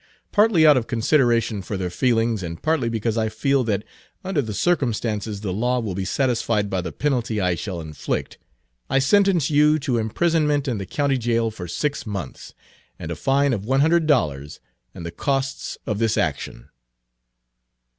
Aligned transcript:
Partly 0.31 0.65
out 0.65 0.77
of 0.77 0.87
consideration 0.87 1.61
for 1.61 1.77
their 1.77 1.91
feelings, 1.91 2.41
and 2.41 2.59
partly 2.59 2.89
because 2.89 3.19
I 3.19 3.29
feel 3.29 3.63
that, 3.65 3.83
under 4.23 4.41
the 4.41 4.51
circumstances, 4.55 5.41
the 5.41 5.53
law 5.53 5.79
will 5.79 5.93
be 5.93 6.05
satisfied 6.05 6.71
by 6.71 6.81
the 6.81 6.91
penalty 6.91 7.39
I 7.39 7.53
shall 7.53 7.79
inflict, 7.79 8.39
I 8.89 8.97
sentence 8.97 9.51
you 9.51 9.77
to 9.77 9.99
imprisonment 9.99 10.67
in 10.67 10.79
the 10.79 10.87
county 10.87 11.19
jail 11.19 11.51
for 11.51 11.67
six 11.67 12.07
months, 12.07 12.55
and 12.97 13.11
a 13.11 13.15
fine 13.15 13.53
of 13.53 13.63
one 13.63 13.81
hundred 13.81 14.07
dollars 14.07 14.59
and 14.95 15.05
the 15.05 15.11
costs 15.11 15.77
of 15.85 15.99
this 15.99 16.17
action." 16.17 16.69